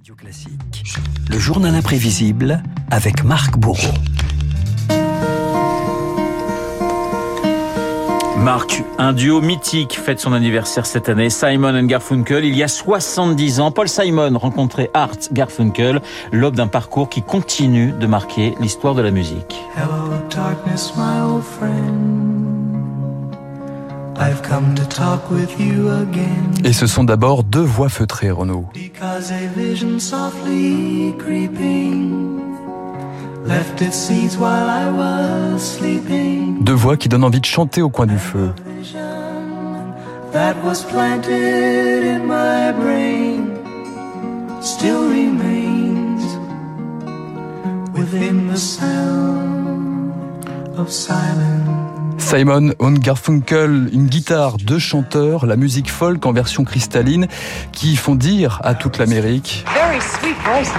[0.00, 0.96] Radio Classique,
[1.28, 3.92] le journal imprévisible avec Marc Bourreau.
[8.38, 12.46] Marc, un duo mythique fête son anniversaire cette année, Simon and Garfunkel.
[12.46, 16.00] Il y a 70 ans, Paul Simon rencontrait Art Garfunkel,
[16.32, 19.54] l'aube d'un parcours qui continue de marquer l'histoire de la musique.
[19.76, 22.39] Hello, darkness, my old friend.
[24.22, 26.52] I've come to talk with you again.
[26.62, 28.66] Et ce sont d'abord deux voix feutrées, Renaud.
[28.74, 32.42] Because a vision softly creeping
[33.46, 36.62] left its seeds while I was sleeping.
[36.62, 38.50] Deux voix qui donnent envie de chanter au coin du feu.
[40.32, 42.99] That was planted in my brain
[52.30, 57.26] Simon und Garfunkel, une guitare, deux chanteurs, la musique folk en version cristalline
[57.72, 60.70] qui font dire à toute l'Amérique Very sweet voices.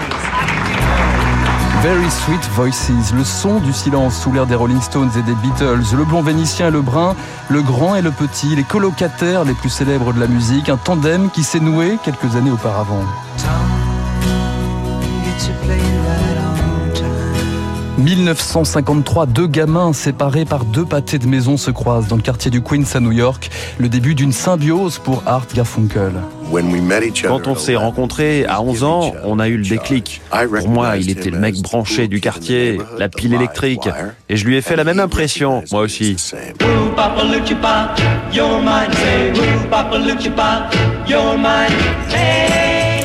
[1.84, 5.84] Very Sweet Voices, le son du silence sous l'air des Rolling Stones et des Beatles,
[5.98, 7.16] le blond vénitien et le brun,
[7.50, 11.30] le grand et le petit, les colocataires les plus célèbres de la musique, un tandem
[11.32, 13.04] qui s'est noué quelques années auparavant.
[17.98, 22.62] 1953, deux gamins séparés par deux pâtés de maison se croisent dans le quartier du
[22.62, 26.14] Queens à New York, le début d'une symbiose pour Art Garfunkel.
[27.28, 30.22] Quand on s'est rencontrés à 11 ans, on a eu le déclic.
[30.32, 33.88] Pour moi, il était le mec branché du quartier, la pile électrique.
[34.30, 36.16] Et je lui ai fait la même impression, moi aussi.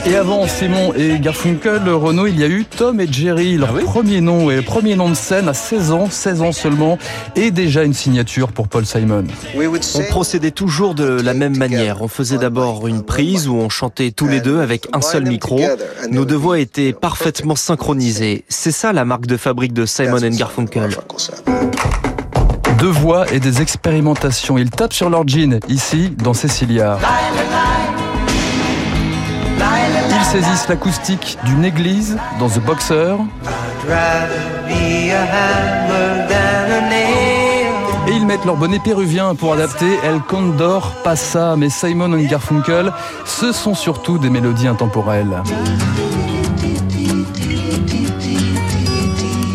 [0.09, 4.21] Et avant Simon et Garfunkel, Renault, il y a eu Tom et Jerry, leur premier
[4.21, 6.97] nom et premier nom de scène à 16 ans, 16 ans seulement,
[7.35, 9.25] et déjà une signature pour Paul Simon.
[9.57, 12.03] On procédait toujours de la même manière.
[12.03, 15.61] On faisait d'abord une prise où on chantait tous les deux avec un seul micro.
[16.09, 18.45] Nos deux voix étaient parfaitement synchronisées.
[18.48, 20.91] C'est ça la marque de fabrique de Simon and Garfunkel.
[22.79, 24.57] Deux voix et des expérimentations.
[24.57, 26.97] Ils tapent sur leur jean, ici, dans Cécilia.
[30.19, 33.17] Ils saisissent l'acoustique d'une église dans The Boxer.
[38.09, 41.57] Et ils mettent leur bonnet péruvien pour adapter El Condor Passa.
[41.57, 42.93] Mais Simon et Garfunkel,
[43.27, 45.43] ce sont surtout des mélodies intemporelles.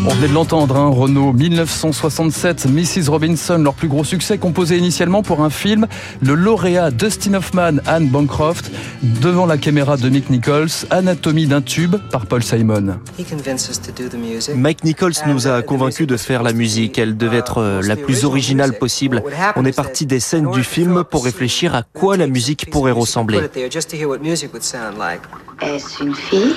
[0.04, 3.08] On venait de l'entendre, hein, Renault, 1967, Mrs.
[3.08, 5.86] Robinson, leur plus gros succès, composé initialement pour un film,
[6.20, 8.72] le lauréat Dustin Hoffman, Anne Bancroft,
[9.20, 12.98] devant la caméra de Mick Nichols, Anatomie d'un tube par Paul Simon.
[13.16, 14.56] He convinced us to do the music.
[14.56, 16.98] Mike Nichols nous a convaincus de faire la musique.
[16.98, 19.22] Elle devait être euh, la plus originale possible.
[19.54, 23.38] On est parti des scènes du film pour réfléchir à quoi la musique pourrait ressembler.
[23.38, 25.20] it there just to hear what music would sound like.
[25.60, 26.54] Est-ce une fille?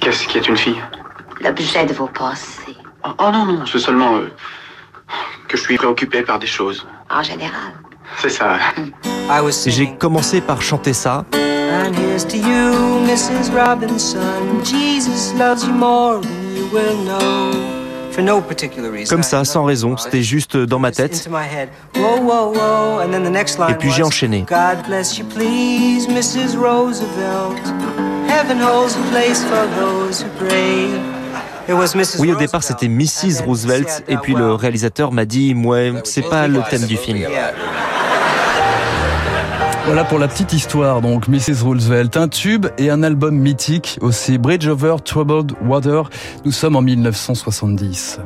[0.00, 0.76] Qu'est-ce qui est une fille?
[1.40, 4.28] L'objet de vos pensées, oh, oh non, non, c'est seulement euh,
[5.48, 6.86] que je suis préoccupé par des choses.
[7.10, 7.72] en général.
[8.18, 8.58] C'est ça.
[9.30, 11.24] I was J'ai commencé par chanter ça.
[11.34, 13.52] And here's to you, Mrs.
[13.54, 14.64] Robinson.
[14.64, 17.52] Jesus loves you more than you will know.
[18.10, 19.14] For no particular reason.
[19.14, 19.96] Comme ça, sans raison.
[19.96, 21.14] C'était juste dans ma tête.
[21.14, 21.68] into my head.
[21.94, 23.00] Whoa, whoa, whoa.
[23.00, 24.44] And then the next line Et puis j'ai enchaîné.
[24.48, 26.56] God bless you, please, Mrs.
[26.56, 27.60] Roosevelt.
[28.26, 31.17] Heaven holds a place for those who pray.
[32.18, 33.44] Oui, au départ, c'était Mrs.
[33.44, 34.04] Roosevelt.
[34.08, 37.26] Et puis le réalisateur m'a dit, ouais, c'est pas le thème du film.
[39.84, 41.62] Voilà pour la petite histoire, donc Mrs.
[41.62, 46.10] Roosevelt, un tube et un album mythique aussi, Bridge Over Troubled Water.
[46.44, 48.18] Nous sommes en 1970.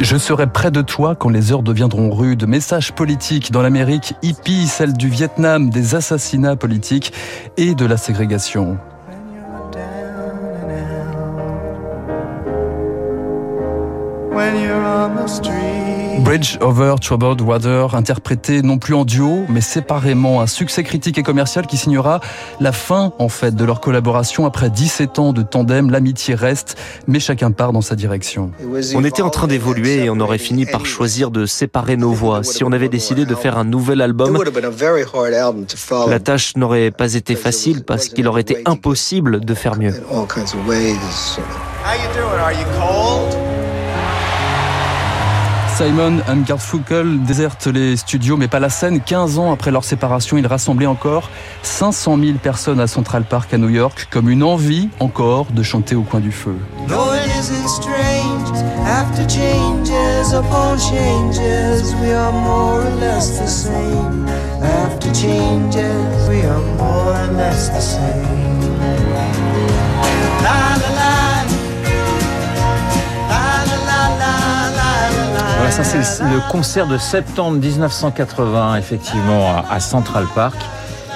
[0.00, 2.46] Je serai près de toi quand les heures deviendront rudes.
[2.46, 7.12] Message politique dans l'Amérique hippie, celle du Vietnam, des assassinats politiques
[7.56, 8.78] et de la ségrégation.
[16.20, 21.22] Bridge Over Troubled Water, interprété non plus en duo, mais séparément, un succès critique et
[21.22, 22.20] commercial qui signera
[22.60, 24.46] la fin, en fait, de leur collaboration.
[24.46, 28.52] Après 17 ans de tandem, l'amitié reste, mais chacun part dans sa direction.
[28.94, 32.42] On était en train d'évoluer et on aurait fini par choisir de séparer nos voix.
[32.42, 34.38] Si on avait décidé de faire un nouvel album,
[36.08, 39.92] la tâche n'aurait pas été facile parce qu'il aurait été impossible de faire mieux.
[41.84, 42.40] How you doing?
[42.40, 43.53] Are you cold?
[45.76, 49.00] Simon and Garfunkel désertent les studios, mais pas la scène.
[49.00, 51.30] 15 ans après leur séparation, ils rassemblaient encore
[51.62, 55.96] 500 000 personnes à Central Park à New York, comme une envie encore de chanter
[55.96, 56.54] au coin du feu.
[75.74, 80.56] Ça c'est le, concert de septembre 1980, effectivement, à Central Park.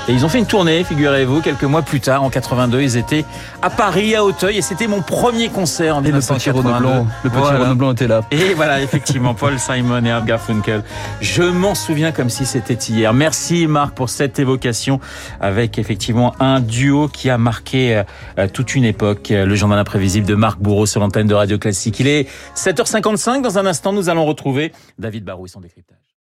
[0.08, 2.80] Et ils ont fait une tournée, figurez-vous, quelques mois plus tard, en 82.
[2.80, 3.26] Ils étaient
[3.60, 6.68] à Paris, à Auteuil, et c'était mon premier concert en Et le petit 1982.
[6.68, 7.58] Renaud Blanc, le petit Voilà.
[7.58, 8.22] Renaud Blanc était là.
[8.30, 10.82] Et voilà, effectivement, Paul Simon et Art Garfunkel.
[11.20, 13.12] Je m'en souviens comme si c'était hier.
[13.12, 14.98] Merci Marc pour cette évocation
[15.42, 18.02] avec effectivement un duo qui a marqué
[18.38, 19.28] euh, toute une époque.
[19.28, 22.00] Le journal imprévisible de Marc Bourreau sur l'antenne de Radio Classique.
[22.00, 22.26] Il est
[22.56, 23.42] 7h55.
[23.42, 26.07] Dans un instant, nous allons retrouver David Barou et son décryptage.